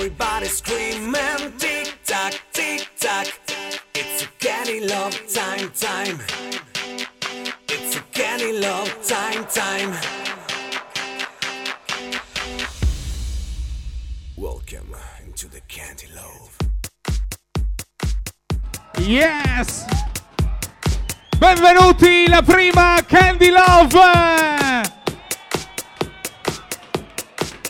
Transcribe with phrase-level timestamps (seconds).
[0.00, 1.52] everybody screaming.
[1.58, 3.26] Tick tock, tick tock.
[3.94, 6.18] It's a candy love time, time.
[7.68, 9.94] It's a candy love time, time.
[14.38, 14.96] Welcome
[15.26, 16.56] into the candy love.
[19.06, 19.84] Yes!
[21.38, 23.98] Benvenuti la prima Candy Love!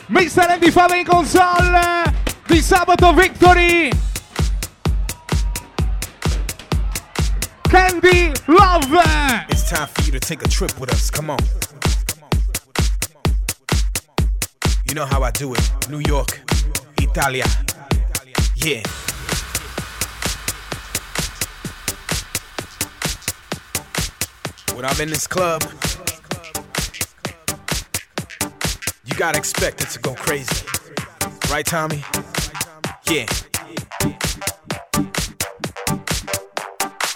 [0.07, 0.49] Mr.
[0.49, 2.10] Andy Fava in console
[2.51, 3.89] di Sabato Victory!
[7.69, 8.91] Candy Love!
[9.47, 11.09] It's time for you to take a trip with us.
[11.09, 11.39] Come on.
[14.85, 15.89] You know how I do it.
[15.89, 16.41] New York,
[16.97, 17.45] Italia.
[18.57, 18.83] Yeah.
[24.75, 25.63] When I'm in this club,
[29.05, 30.65] you gotta expect it to go crazy.
[31.49, 32.03] Right, Tommy?
[33.11, 33.25] Yeah.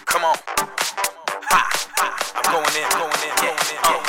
[0.03, 0.35] Come on.
[1.47, 1.61] Ha,
[1.95, 2.07] ha.
[2.35, 4.03] I'm going in, going in, going in, uh.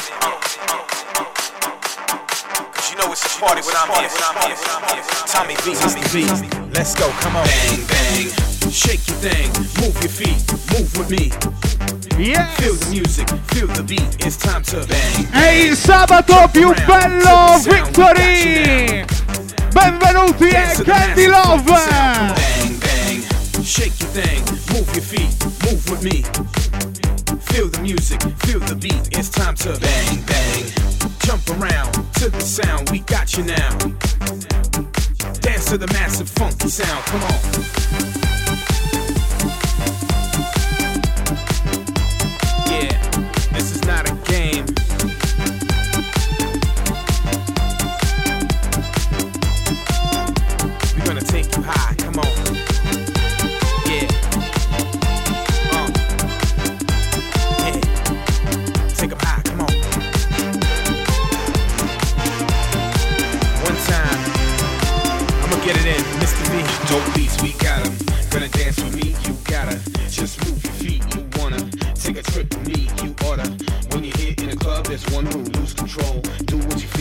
[2.75, 5.07] Cause you know it's a party when I'm here, when I'm here, when I'm here.
[5.31, 6.27] Tommy B, Tommy B.
[6.75, 7.47] Let's go, come on.
[7.47, 8.35] Bang, bang.
[8.69, 9.47] Shake your thing,
[9.79, 10.43] move your feet,
[10.75, 11.31] move with me.
[12.19, 12.51] Yes!
[12.59, 14.27] Feel the music, feel the beat.
[14.27, 15.31] It's time to bang.
[15.31, 19.05] È il sabato più bello Victory!
[19.77, 21.67] Benvenuti a Dance to the Candy Love!
[21.67, 23.21] Bang, bang.
[23.63, 24.41] Shake your thing,
[24.73, 26.23] move your feet, move with me.
[27.53, 29.19] Feel the music, feel the beat.
[29.19, 30.65] It's time to bang, bang.
[31.21, 33.77] Jump around to the sound, we got you now.
[35.41, 38.26] Dance to the massive funky sound, come on.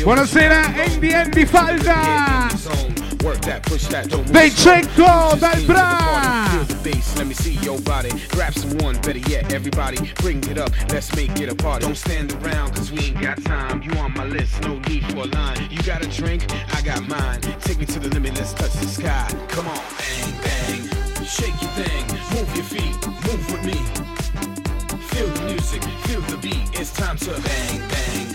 [0.06, 0.62] Buonasera
[1.16, 1.84] Andy Falda!
[3.42, 3.76] That, that, slow.
[3.76, 6.46] Cecco, lean Bra.
[7.18, 8.12] let me see your body.
[8.30, 10.70] Grab someone, better yet, everybody, bring it up.
[10.92, 11.88] Let's make it a party.
[11.88, 13.82] Don't stand around, cause we ain't got time.
[13.82, 15.58] You on my list, no need for a line.
[15.72, 17.42] You got a drink, I got mine.
[17.62, 19.28] Take me to the limit, let's touch the sky.
[19.48, 21.26] Come on, bang, bang.
[21.26, 22.06] Shake your thing,
[22.36, 22.94] move your feet,
[23.26, 23.80] move with me.
[25.08, 26.80] Feel the music, feel the beat.
[26.80, 28.35] It's time to bang, bang.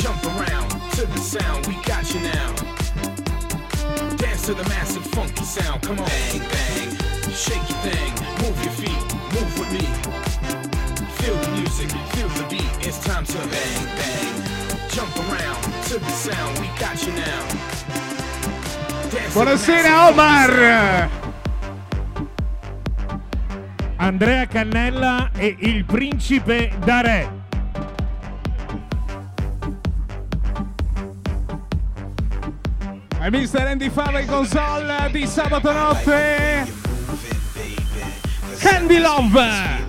[0.00, 2.54] Jump around to the sound, we got you now.
[4.16, 5.82] Dance to the massive funky sound.
[5.82, 6.06] Come on.
[6.06, 6.88] Bang, bang.
[7.34, 8.12] Shake your thing.
[8.40, 9.02] Move your feet.
[9.36, 9.84] Move with me.
[11.20, 11.90] Feel the music.
[12.14, 12.86] Feel the beat.
[12.86, 14.88] It's time to bang, bang.
[14.88, 16.58] Jump around to the sound.
[16.58, 17.46] We got you now.
[19.10, 21.10] Dance Buonasera Omar!
[23.96, 27.39] Andrea Cannella e il principe da re.
[33.20, 33.66] È Mr.
[33.66, 36.72] Andy Fava in console di sabato notte!
[38.58, 39.79] Candy Love!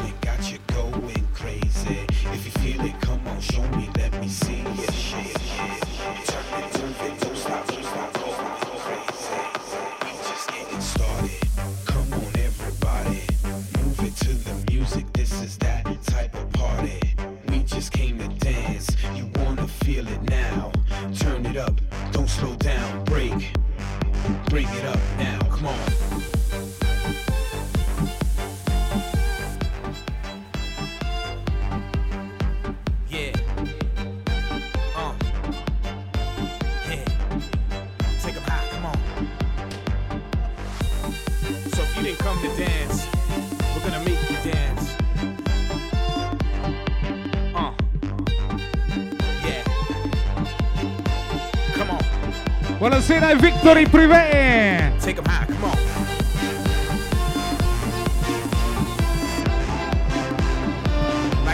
[52.81, 54.91] Buonasera Victory Privé.
[54.99, 55.77] Take him high, come on.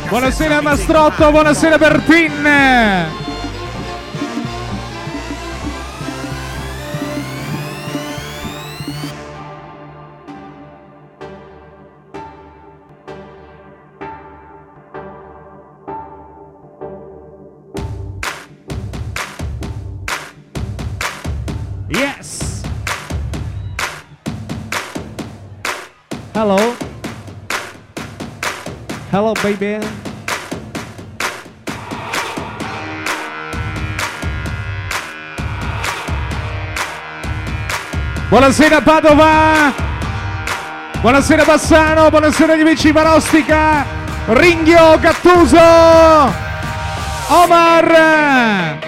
[0.07, 3.16] Buonasera Mastrotto, buonasera Bertin.
[29.27, 29.77] Hello, baby.
[38.29, 39.73] Buonasera Padova!
[41.01, 43.85] Buonasera Bassano, buonasera gli amici Varostica,
[44.27, 45.57] Ringhio, Gattuso,
[47.27, 48.86] Omar!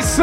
[0.00, 0.22] Alice!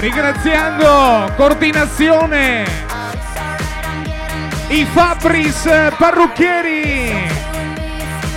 [0.00, 2.64] Ringraziando coordinazione
[4.66, 5.62] i Fabris
[5.96, 7.30] parrucchieri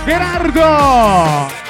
[0.04, 1.65] Gerardo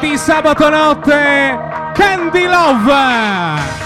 [0.00, 1.58] di sabato notte
[1.92, 3.78] Candy Love.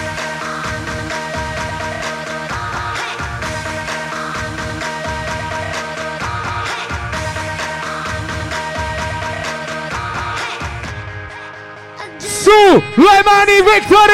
[12.17, 12.51] Su
[12.95, 14.14] le mani Victory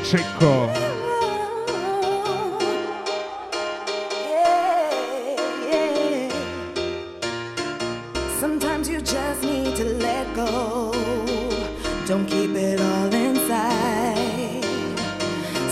[0.00, 0.68] Chitko.
[5.68, 6.28] Yeah.
[8.38, 10.92] Sometimes you just need to let go.
[12.06, 14.64] Don't keep it all inside.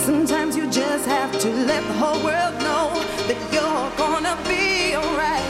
[0.04, 2.90] Sometimes you just have to let the whole world know
[3.28, 5.44] that you're gonna be alright.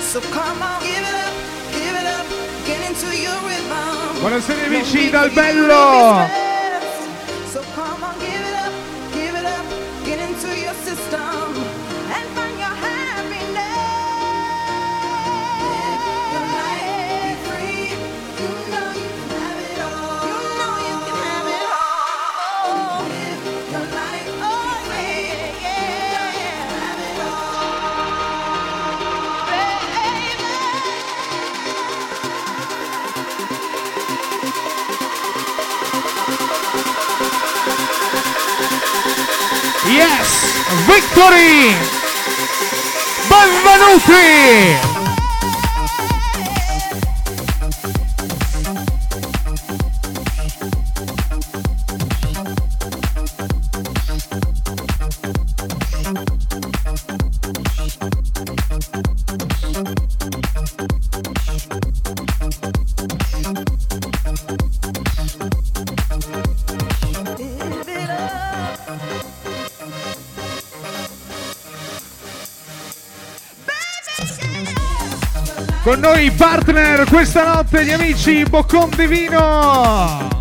[0.00, 1.34] So come on, give it up,
[1.72, 2.26] give it up,
[2.66, 4.22] get into your rhythm.
[4.22, 6.43] Buonasera dal bello!
[41.14, 41.70] Victory!
[43.28, 44.93] Benvenuti!
[75.84, 80.33] Con noi i partner questa notte, gli amici Boccon Divino.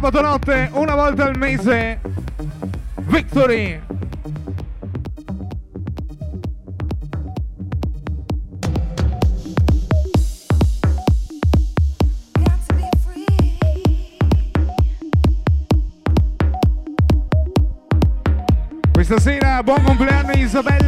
[0.00, 2.00] sabato notte, una volta al mese.
[3.02, 3.78] Victory!
[18.92, 20.79] Questa sera buon compleanno Isabella!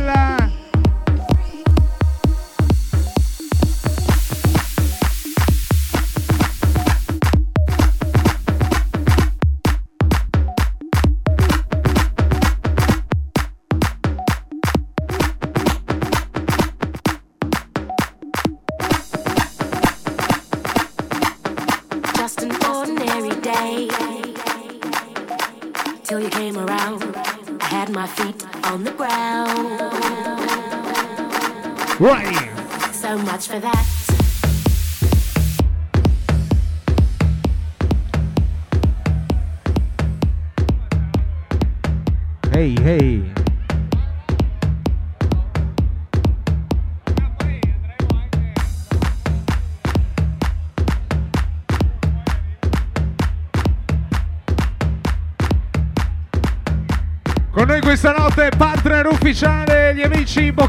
[60.33, 60.67] Chibo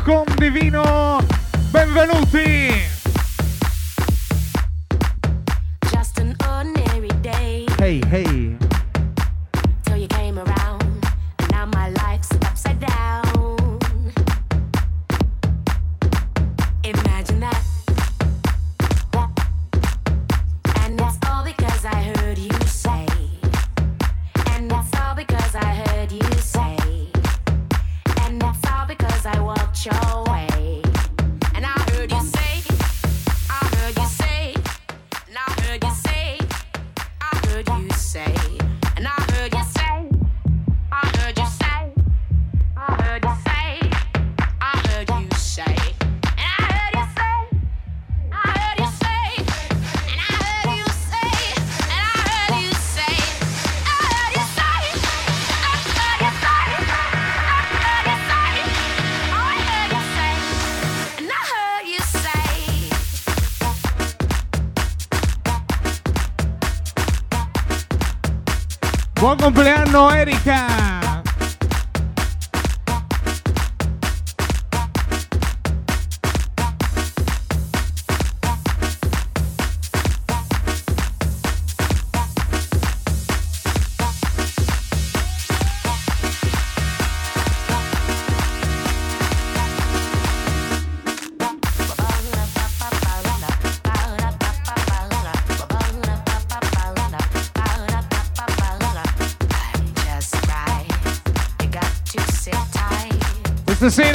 [29.86, 30.83] your way.
[69.94, 70.73] Compleanno Erika!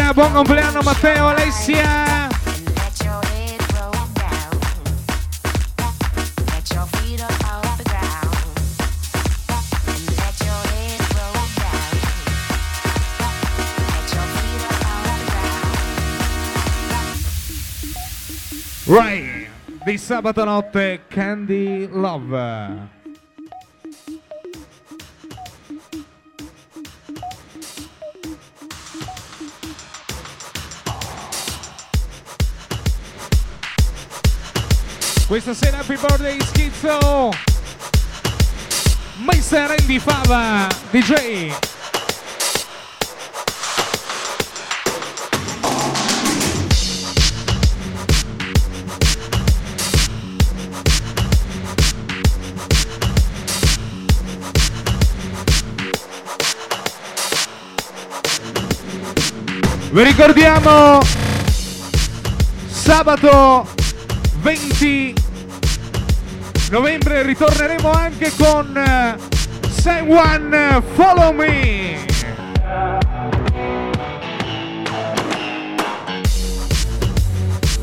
[0.08, 2.28] Sera buon compleanno Matteo Alessia!
[18.86, 19.46] Ray
[19.84, 22.97] di sabato notte Candy Love.
[35.28, 37.30] Questa sera Happy Birthday Schizzo
[39.18, 39.76] Mr.
[39.78, 41.52] Andy Fava DJ
[59.90, 61.00] Vi ricordiamo
[62.70, 63.68] sabato
[64.40, 65.17] 20
[66.70, 69.16] novembre ritorneremo anche con eh,
[69.70, 72.06] Say One Follow Me.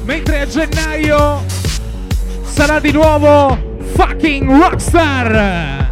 [0.04, 1.44] Mentre a gennaio
[2.44, 3.58] sarà di nuovo
[3.96, 5.90] fucking rockstar.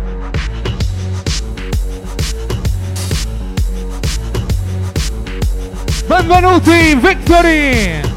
[6.06, 8.13] Benvenuti Victory!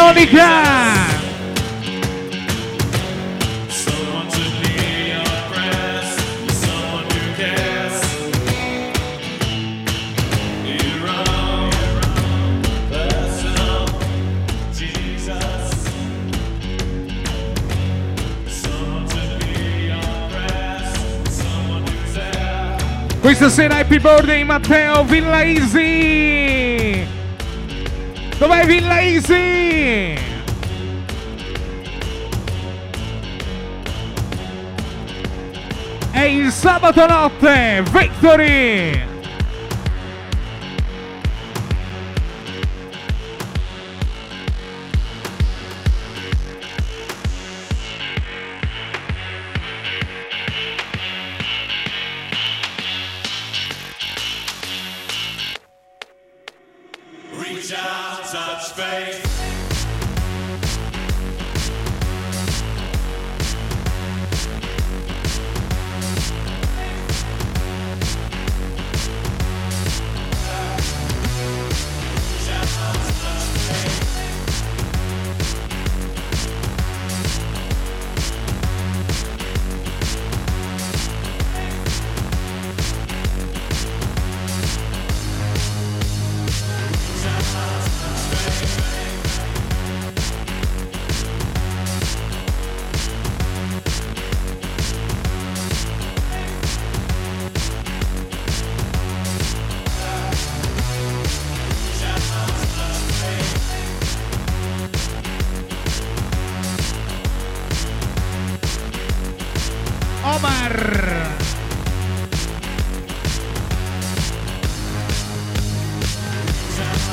[0.00, 1.08] Veronica!
[23.20, 27.06] Questa sera Happy Birthday Matteo Villa Easy!
[28.38, 29.00] Dov'è Villa
[29.90, 30.18] Easy?
[36.12, 39.09] È il sabato notte, Victory!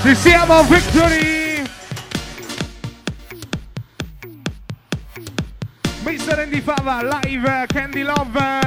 [0.08, 1.64] Ci siamo, Victory!
[6.04, 6.40] Mr.
[6.40, 8.67] Andy Fava, live Candy Love!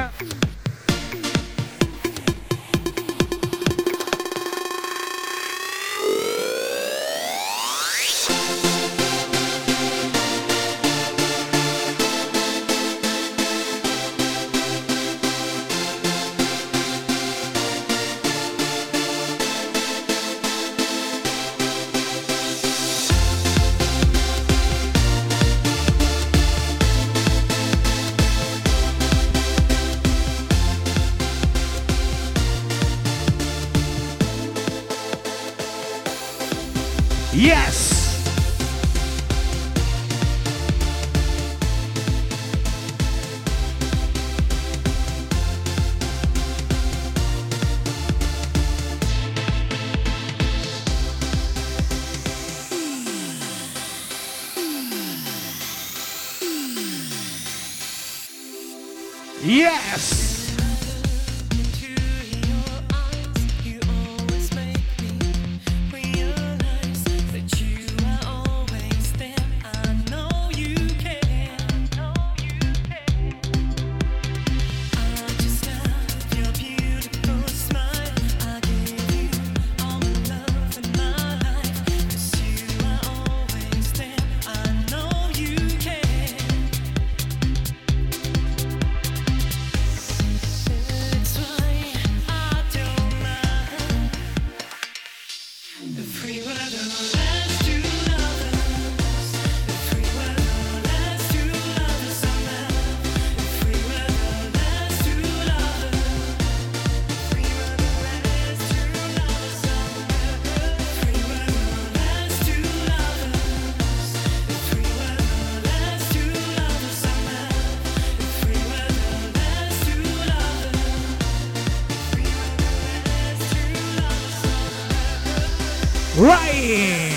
[126.17, 127.10] Right!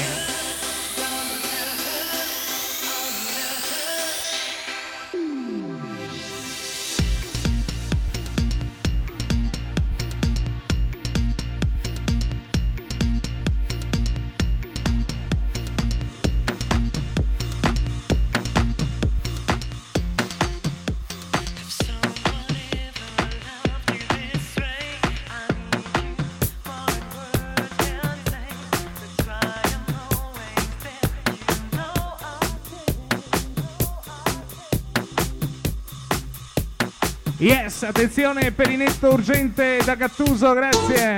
[37.89, 41.17] Attenzione, perinetto urgente da Gattuso, grazie.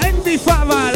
[0.00, 0.90] Andy Fava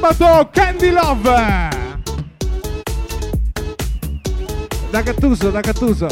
[0.00, 1.68] sabato Candy Love!
[4.90, 6.06] Da Gattuso, da Gattuso.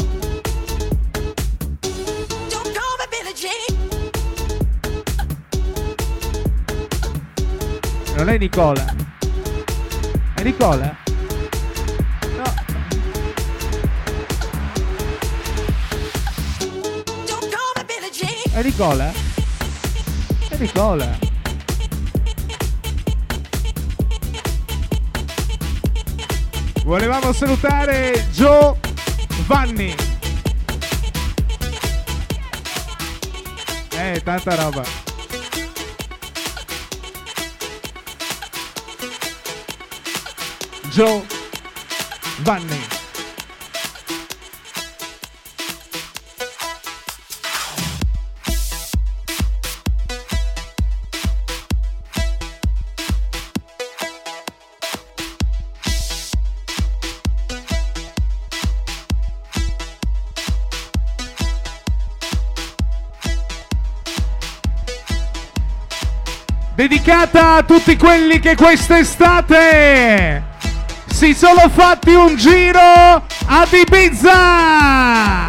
[8.15, 8.95] Non è Nicola.
[10.35, 10.95] È Nicola?
[12.35, 12.53] No.
[18.51, 19.11] È Nicola?
[20.49, 21.18] È Nicola.
[26.89, 29.95] Volevamo salutare Giovanni.
[33.91, 34.83] Eh, tanta roba.
[40.89, 42.98] Giovanni.
[67.09, 70.43] Dedicata a tutti quelli che quest'estate
[71.07, 75.48] si sono fatti un giro ad Ibiza.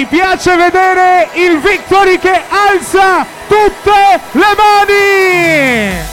[0.00, 6.09] ci piace vedere il Victory che alza tutte le mani!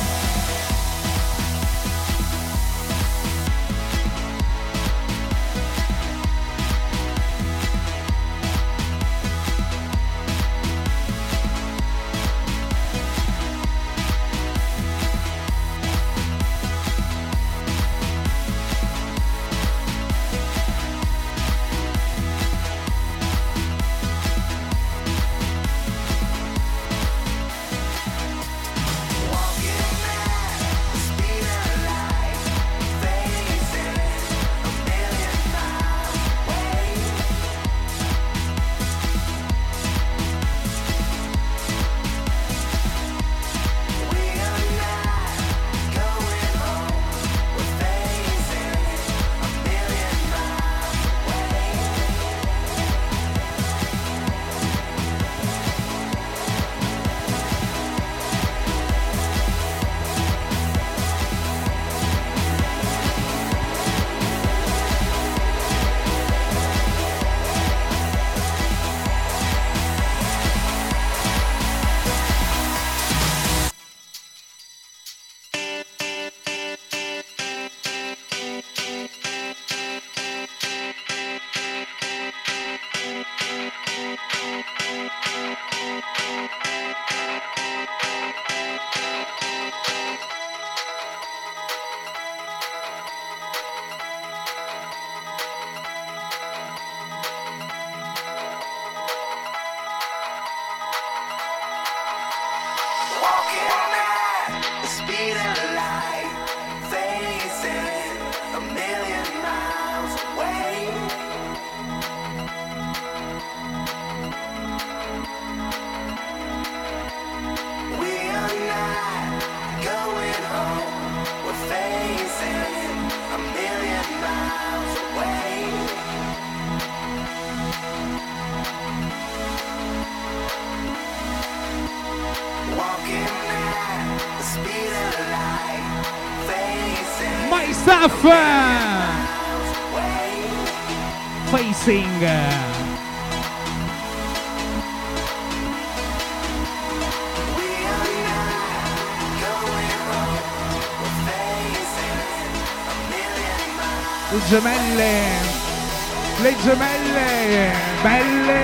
[156.48, 157.72] le gemelle,
[158.04, 158.62] belle,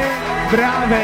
[0.49, 1.03] brave.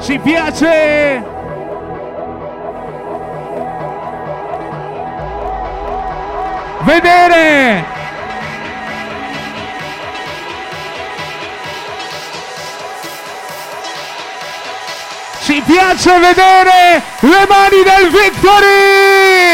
[0.00, 1.22] Ci piace!
[6.82, 7.84] Vedere!
[15.42, 19.50] Ci piace vedere le mani del vittorio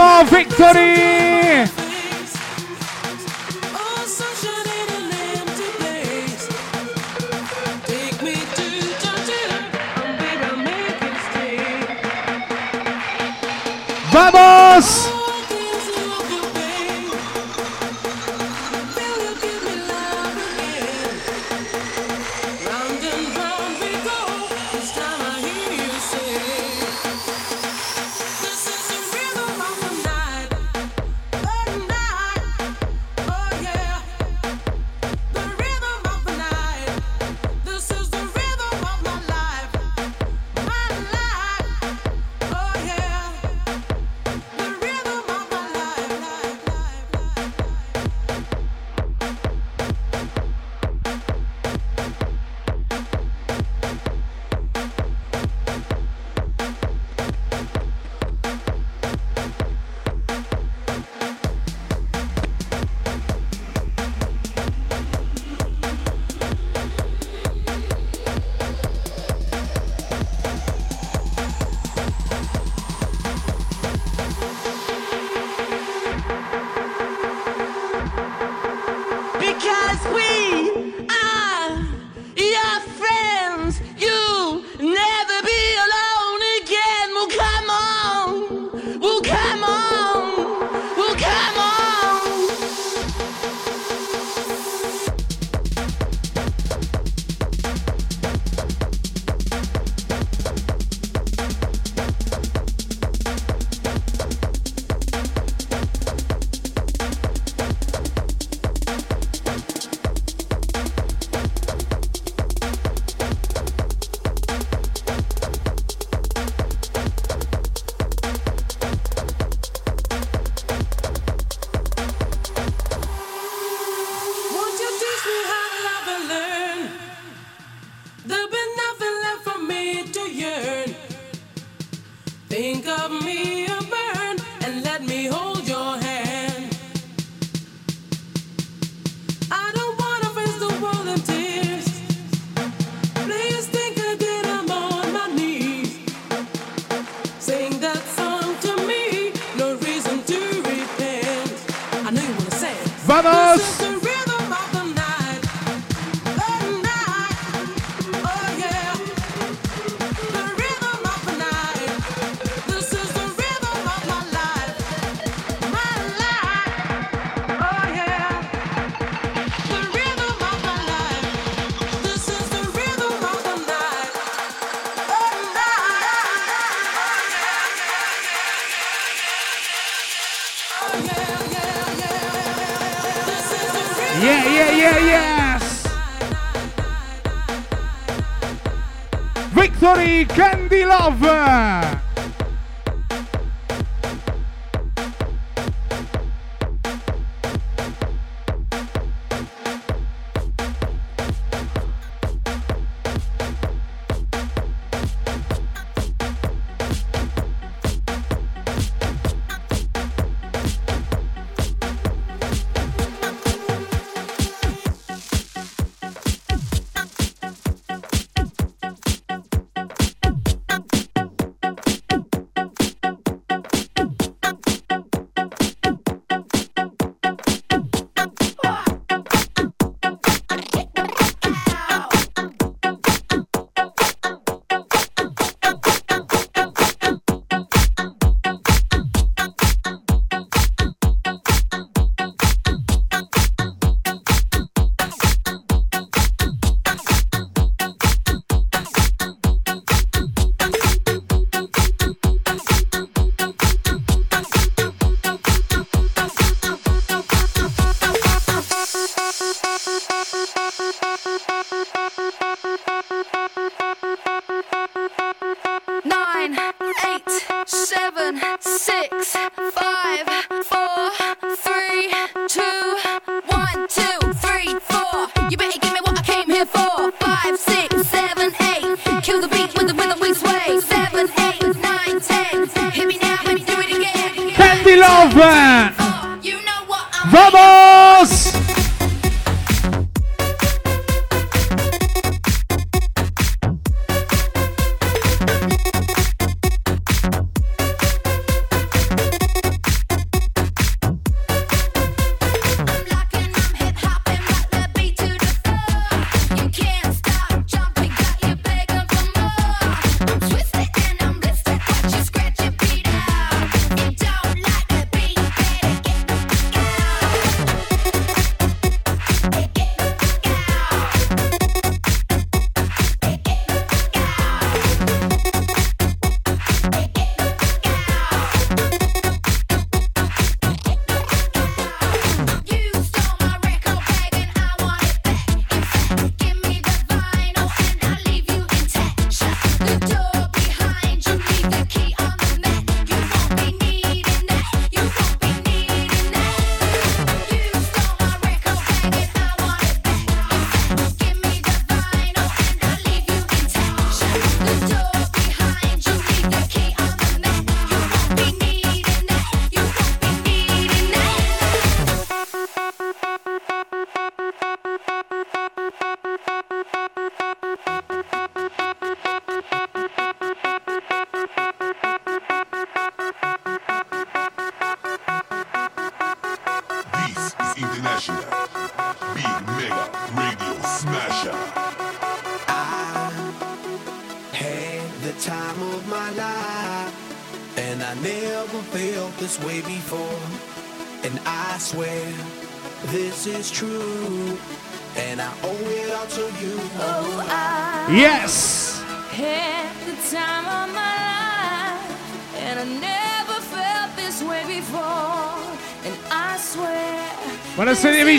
[0.00, 1.09] Come victory!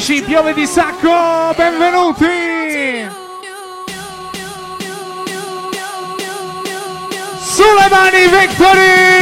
[0.01, 2.25] Amici, piove di sacco, benvenuti!
[7.39, 9.20] Sulle mani Victory!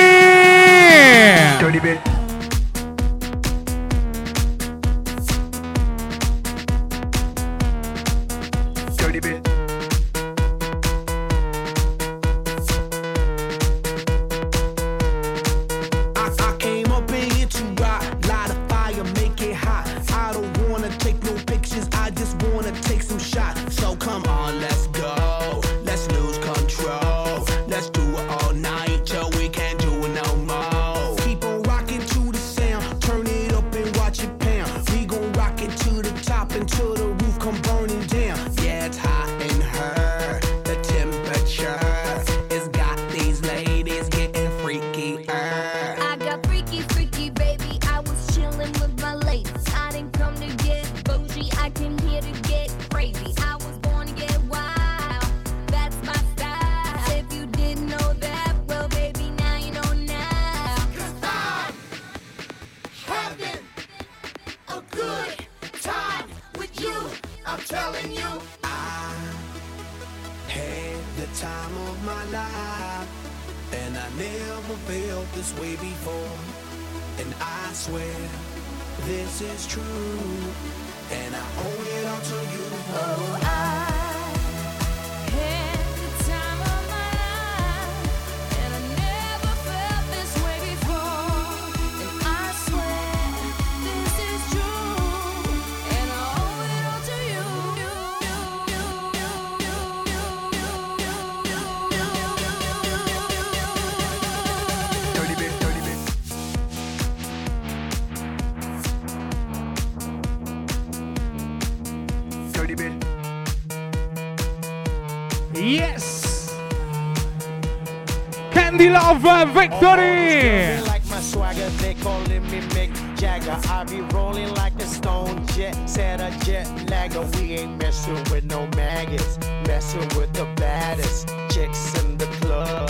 [119.10, 120.82] Candy Love Victory!
[120.86, 123.57] Like my swagger, they calling me Mick Jagger.
[123.68, 127.22] I be rolling like a stone jet, set a jet lagger.
[127.34, 132.89] We ain't messing with no maggots, messing with the baddest chicks in the club.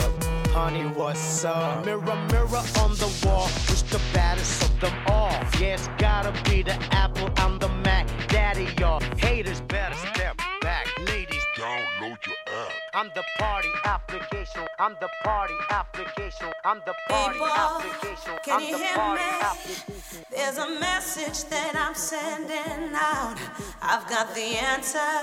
[0.49, 1.85] Honey, what's up?
[1.85, 5.31] Mirror, mirror on the wall, who's the baddest of them all?
[5.57, 8.07] Yeah, it's gotta be the Apple, I'm the Mac.
[8.27, 10.85] Daddy, y'all haters better step back.
[11.07, 12.71] Ladies, download your app.
[12.93, 14.65] I'm the party application.
[14.79, 16.47] I'm the party application.
[16.65, 18.33] I'm the party People, application.
[18.43, 19.29] can I'm you the hear party me?
[19.41, 20.25] application.
[20.31, 23.37] There's a message that I'm sending out.
[23.81, 25.13] I've got the answer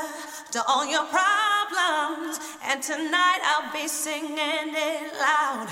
[0.52, 2.38] to all your problems.
[2.64, 5.68] And tonight I'll be singing it loud.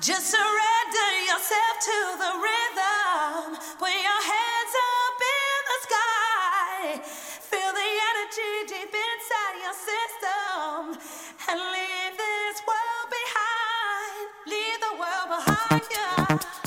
[0.00, 3.58] Just surrender yourself to the rhythm.
[3.78, 7.27] Put your hands up in the sky.
[7.50, 11.00] Feel the energy deep inside your system.
[11.48, 14.28] And leave this world behind.
[14.46, 16.57] Leave the world behind you.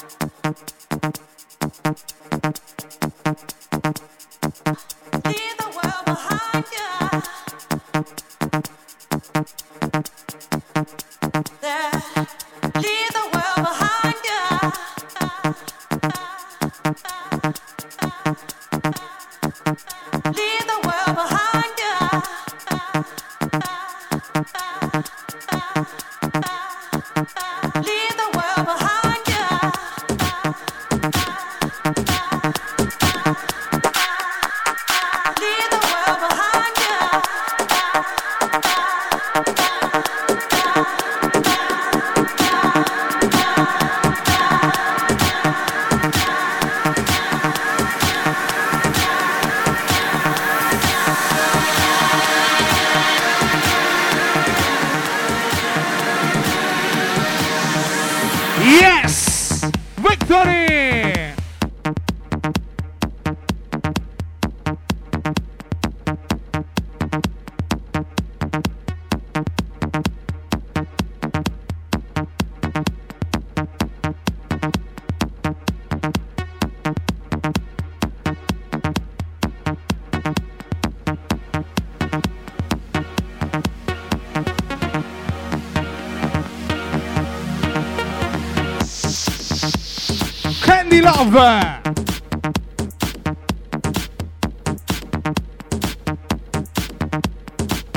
[91.23, 91.81] Love.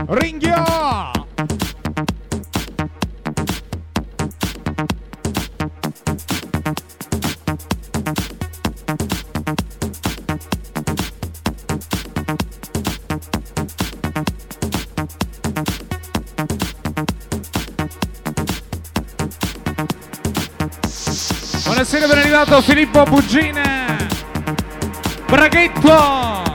[0.08, 1.13] Ringhio.
[22.34, 23.62] Arrivato Filippo Bugine.
[25.28, 26.53] Braghetto.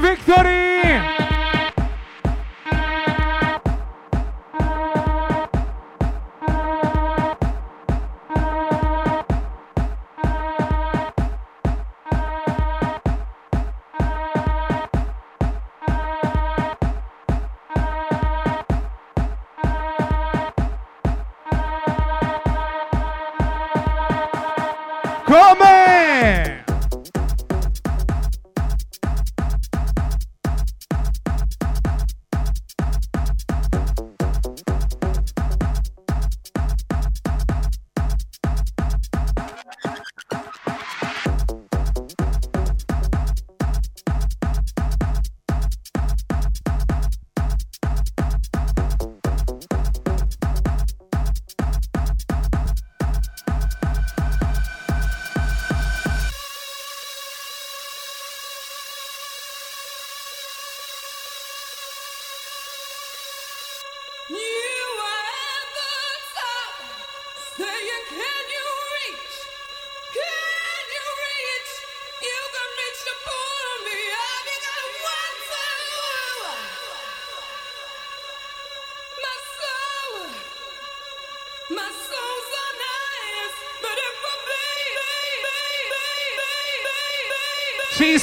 [0.00, 0.39] Grazie,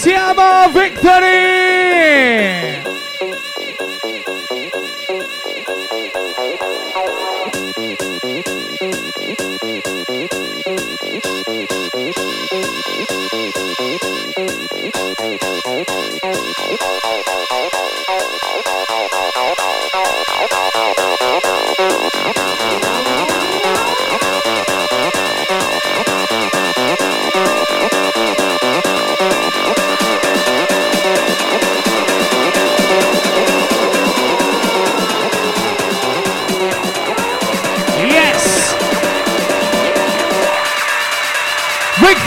[0.07, 2.76] siamo, Victory!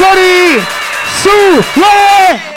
[0.01, 0.65] Victory!
[1.23, 2.50] Su!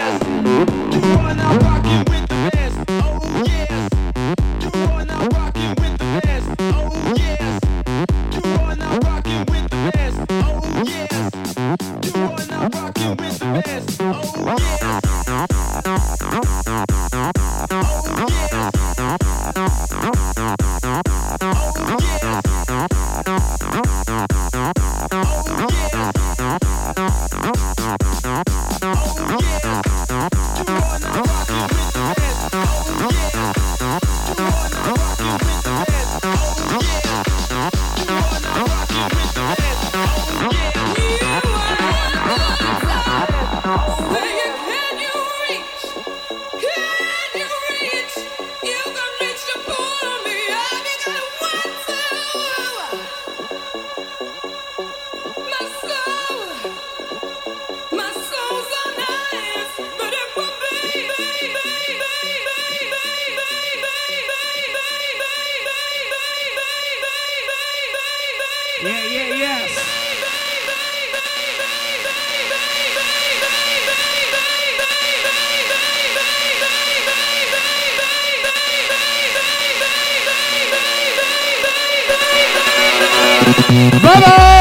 [84.13, 84.52] Bye.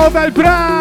[0.00, 0.79] Cecco dal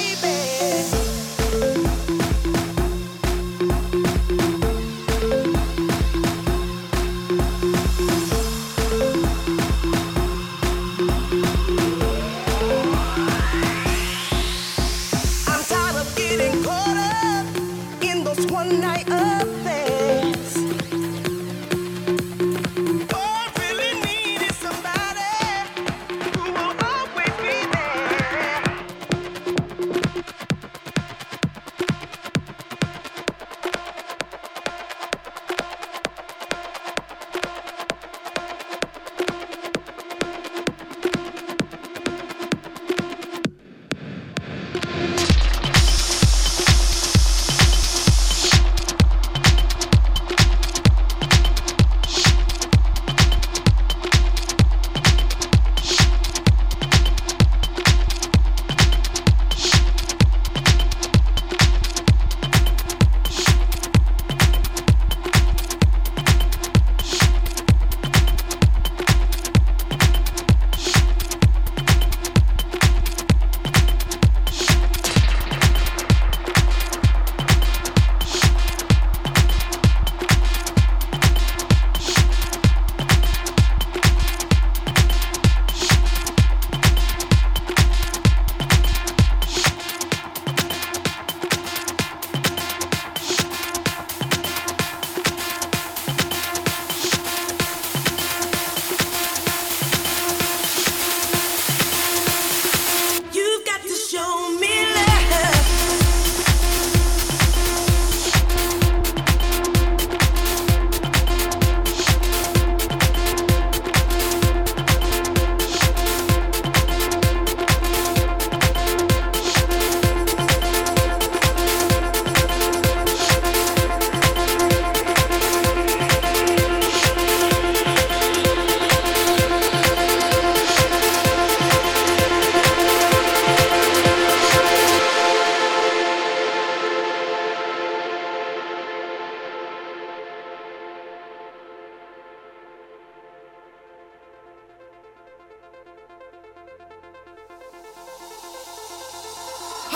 [0.00, 0.29] baby.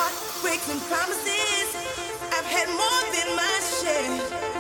[0.05, 1.69] heartbreaks and promises.
[2.37, 4.54] I've had more than my share.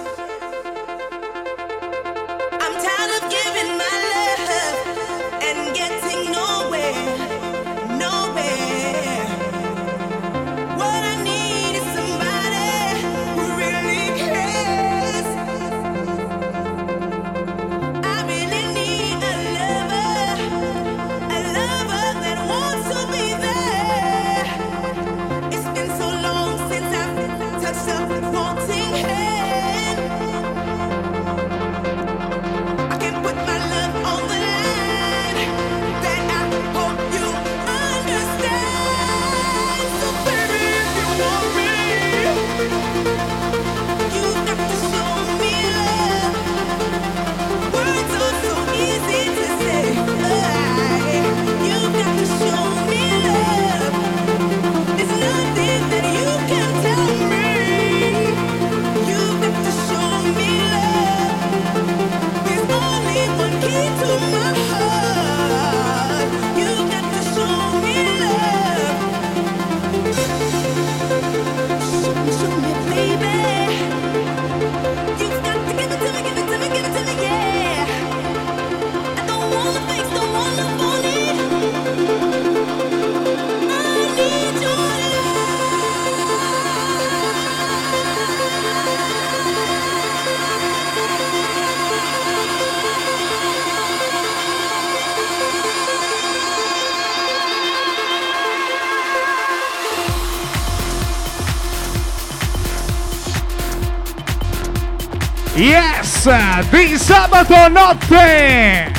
[106.24, 108.93] di sabato notte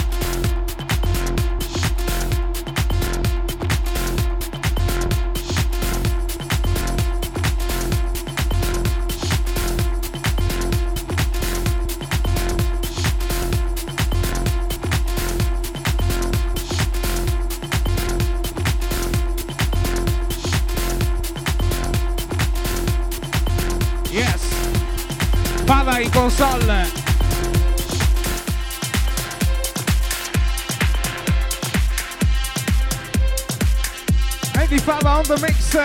[34.67, 35.75] 25 on the mix.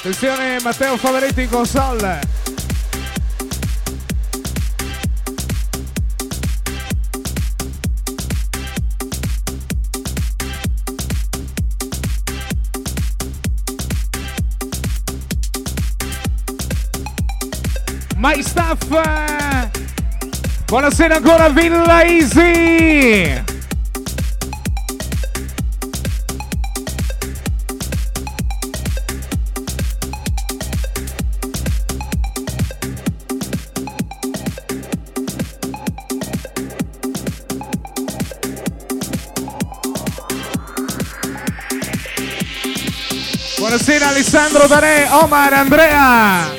[0.00, 2.18] Attenzione Matteo Favoretti in console.
[18.16, 18.90] My Staff!
[18.90, 19.70] Eh.
[20.66, 23.55] Buonasera ancora Villa Easy!
[44.26, 46.55] Alessandro Danè, Omar Andrea.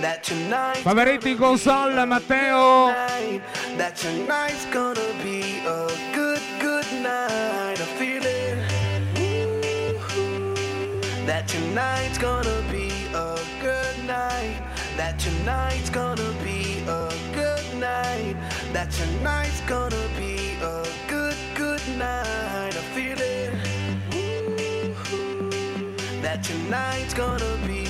[0.00, 2.88] Favaretti in console, Matteo.
[3.76, 7.78] That tonight's gonna be a good, good night.
[7.78, 8.58] I feel it.
[11.26, 14.62] That tonight's gonna be a good night.
[14.96, 18.36] That tonight's gonna be a good night.
[18.72, 22.74] That tonight's gonna be a good, good night.
[22.74, 23.52] I feel it.
[26.22, 27.89] That tonight's gonna be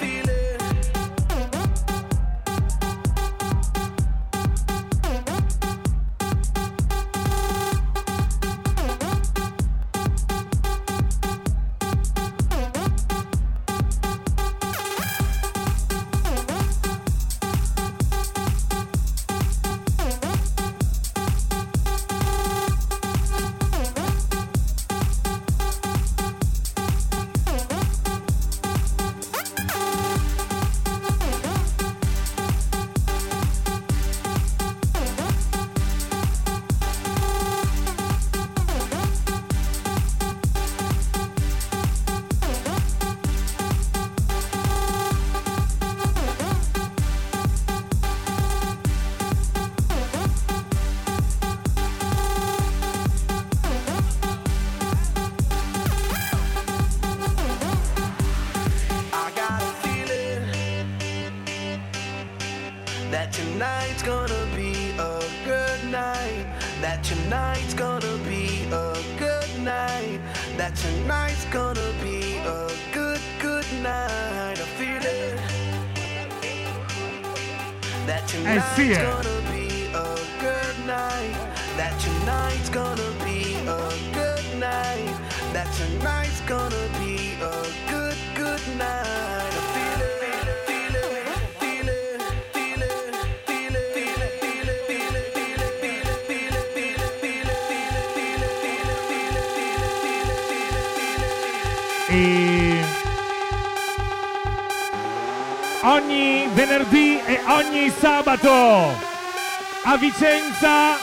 [110.01, 110.95] Vicenza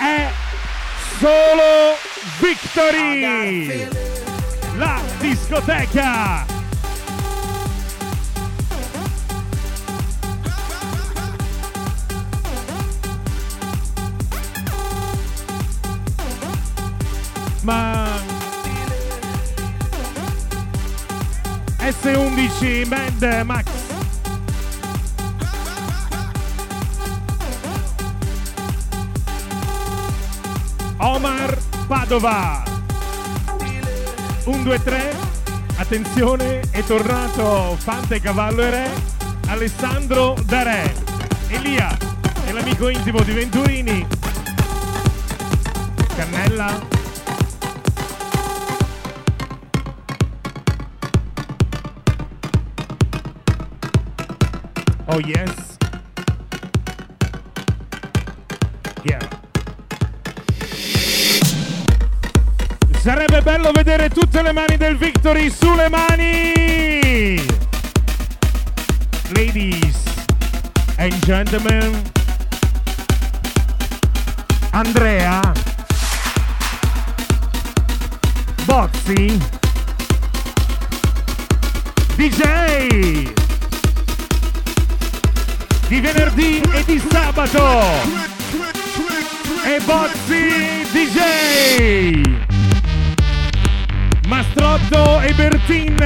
[0.00, 0.28] è
[1.20, 1.96] solo
[2.40, 3.86] Victory,
[4.76, 6.44] la discoteca.
[17.60, 18.08] Ma
[21.78, 23.77] S11 Mad Max
[31.18, 31.58] Omar
[31.88, 32.62] Padova.
[34.44, 35.16] 1, 2, 3
[35.74, 38.90] attenzione è tornato Fante Cavallo e Re
[39.48, 40.94] Alessandro da Re.
[41.48, 41.96] Elia
[42.44, 44.06] è l'amico intimo di Venturini.
[46.14, 46.86] Cannella.
[55.06, 55.67] Oh yes.
[63.48, 67.42] Bello vedere tutte le mani del Victory sulle mani.
[69.30, 70.02] Ladies
[70.98, 72.02] and gentlemen.
[74.72, 75.40] Andrea.
[78.66, 79.38] Bozzi.
[82.16, 83.32] DJ
[85.86, 87.80] di venerdì e di sabato
[89.64, 92.37] e Bozzi DJ
[94.28, 95.96] Mastrotto e Bertin.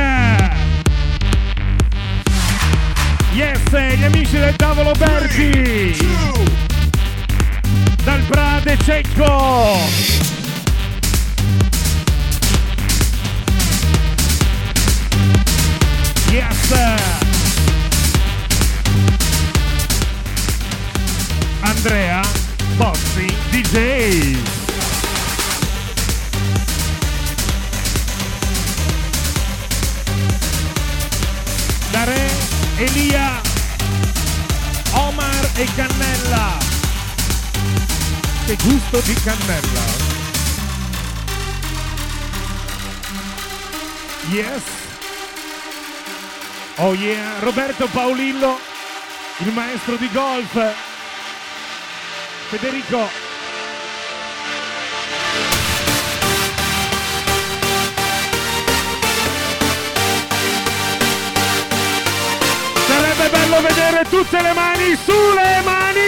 [3.32, 5.96] Yes, gli amici del tavolo Berti
[8.04, 9.76] dal Prade Cecco.
[16.30, 16.74] Yes.
[21.60, 22.20] Andrea
[22.76, 24.61] Bozzi DJ
[32.82, 33.40] Elia
[34.94, 36.58] Omar e Cannella.
[38.44, 39.84] Che gusto di cannella.
[44.30, 44.62] Yes.
[46.76, 48.58] Oh yeah Roberto Paolillo
[49.38, 50.74] il maestro di golf.
[52.48, 53.31] Federico
[64.08, 66.01] tutte le mani sulle mani!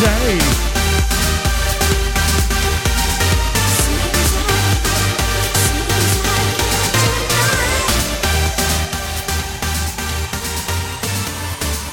[0.00, 0.40] Bossi DJ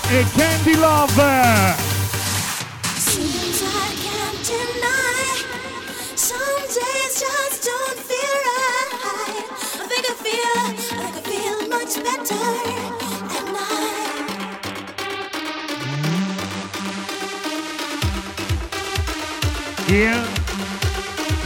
[0.09, 1.36] e Candy Love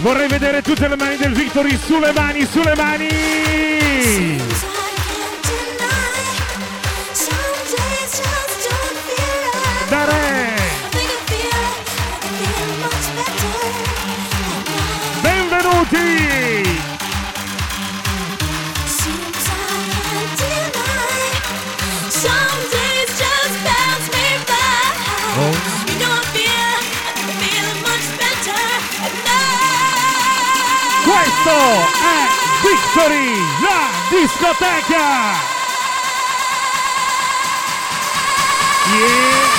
[0.02, 3.08] Vorrei vedere tutte le mani del Victory sulle mani, sulle mani!
[3.08, 4.41] Some
[33.02, 35.34] Victory, la discoteca!
[38.92, 39.50] Yeah!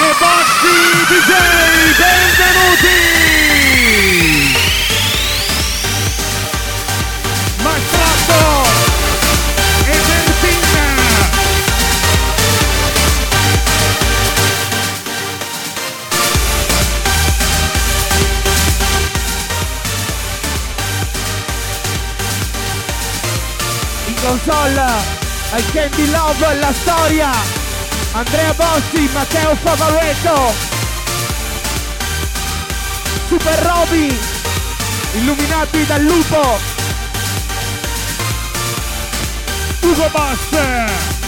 [0.00, 0.78] E Bossi
[1.08, 1.32] DJ,
[1.96, 2.98] benvenuti!
[7.62, 8.69] Maestrazzo
[24.44, 24.80] console.
[25.52, 27.30] Al Candy Love la storia.
[28.12, 30.52] Andrea Bossi, Matteo Favaretto
[33.28, 34.18] Super Roby
[35.12, 36.58] Illuminati dal lupo.
[39.80, 41.19] Ugo Boss!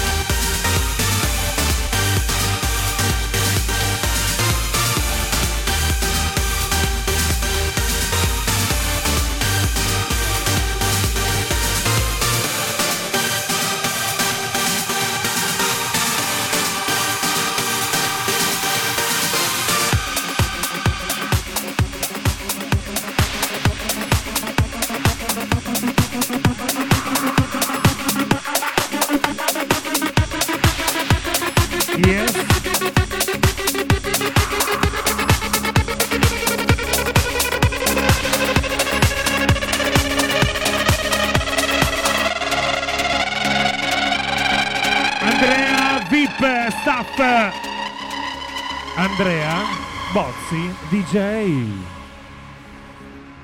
[50.92, 51.16] DJ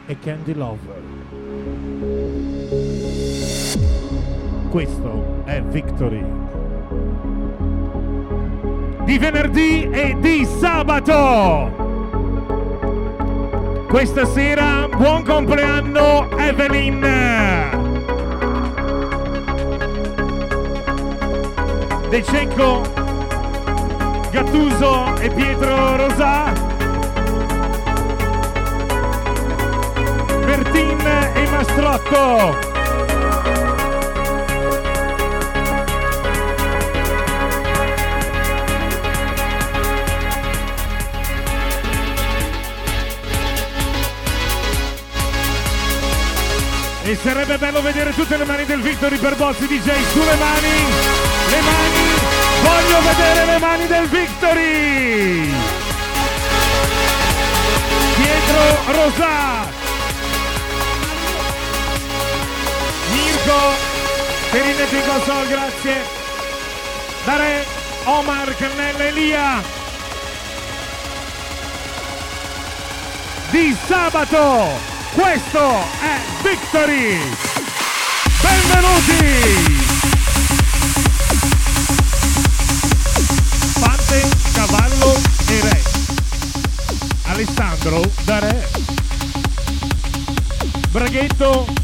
[0.05, 1.01] e Candy Lover.
[4.69, 6.23] Questo è Victory.
[9.07, 11.73] Di venerdì e di sabato.
[13.89, 17.01] Questa sera buon compleanno Evelyn.
[22.11, 22.83] De Cecco,
[24.31, 26.68] Gattuso e Pietro Rosà,
[30.79, 32.57] Bertin e Mastrotto.
[47.03, 50.69] E sarebbe bello vedere tutte le mani del Victory per Bossi DJ sulle mani.
[51.49, 52.07] Le mani.
[52.63, 55.51] Voglio vedere le mani del Victory.
[58.15, 59.78] Pietro Rosà.
[63.49, 63.77] Mirko.
[64.51, 66.05] Per il netting console, grazie.
[67.25, 67.67] Dare
[68.05, 69.63] Omar Cannella Elia.
[73.51, 74.87] Di sabato.
[75.15, 77.19] Questo è Victory!
[78.43, 79.87] Benvenuti!
[83.81, 85.83] Fante, cavallo e re.
[87.25, 88.69] Alessandro da re.
[90.91, 91.78] Braghetto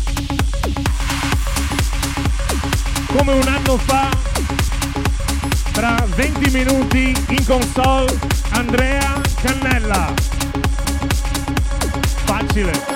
[3.17, 4.09] come un anno fa.
[5.73, 8.13] Tra 20 minuti in console
[8.51, 10.13] Andrea Cannella.
[12.25, 12.94] Facile.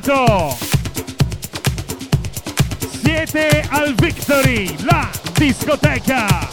[0.00, 0.56] Sabato.
[3.02, 6.48] Siete al Victory, la discoteca.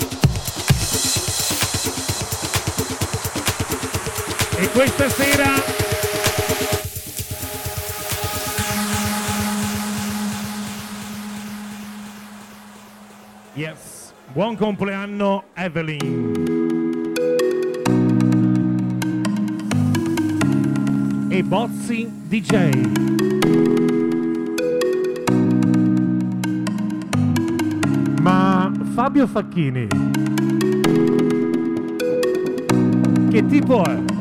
[4.58, 5.74] E questa sera
[13.54, 14.14] Yes.
[14.34, 16.34] Buon compleanno Evelyn.
[21.30, 23.05] E Bozzi DJ.
[29.16, 29.88] Fabio Facchini
[33.30, 34.15] che tipo è?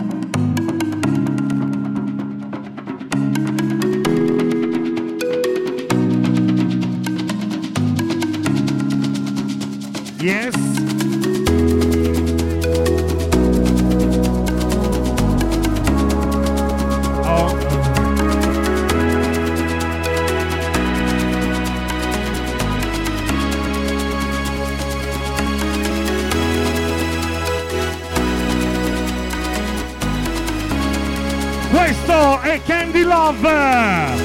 [33.33, 34.24] Candy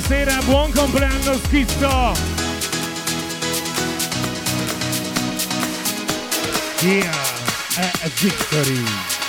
[0.00, 2.12] Questa sera buon compleanno schizzo.
[6.80, 7.10] Yeah
[7.76, 9.19] è Victory.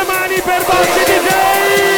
[0.00, 1.89] due mani per Bocci DJ!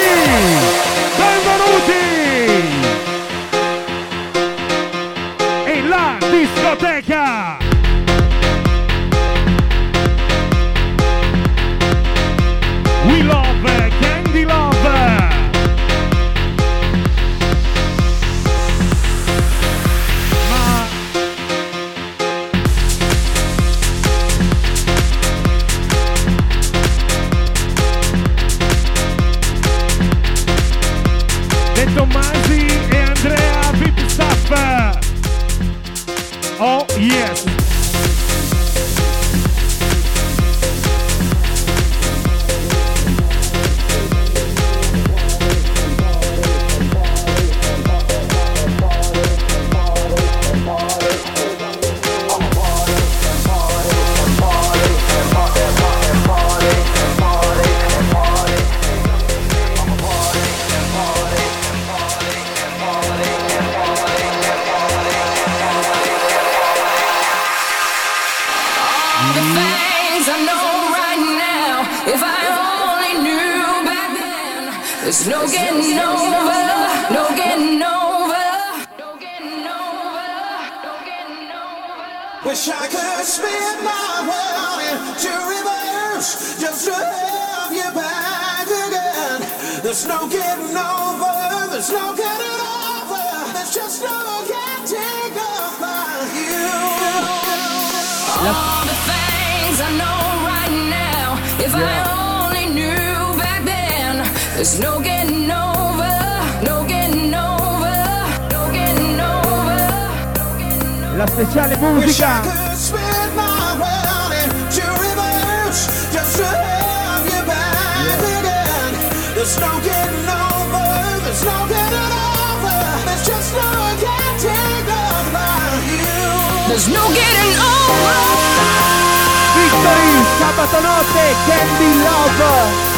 [130.42, 132.90] sabato notte Candy Love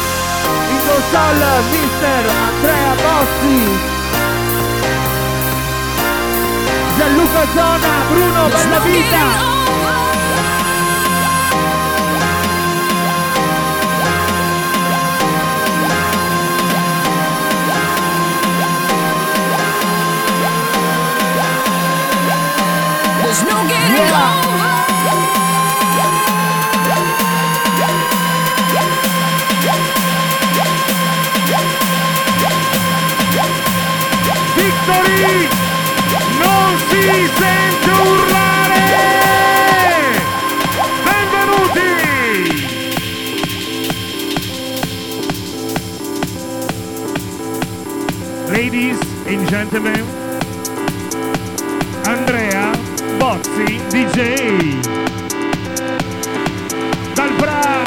[0.71, 3.93] in console mister Andrea Bossi.
[6.97, 9.53] Gianluca Zona Bruno Bellavita
[23.21, 24.54] There's no getting yeah.
[37.05, 37.45] si!
[48.51, 50.05] Ladies and gentlemen,
[52.05, 52.71] Andrea
[53.19, 54.79] Bozzi DJ.
[57.13, 57.83] Dal Bra,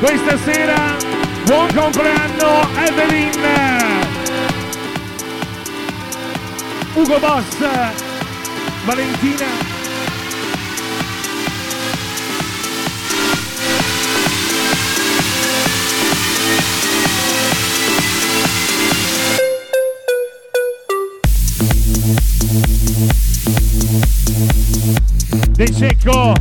[0.00, 0.96] questa sera
[1.44, 3.30] buon compleanno Evelyn!
[6.94, 7.99] Ugo Boss
[8.86, 9.46] Valentina.
[25.56, 26.34] De Secco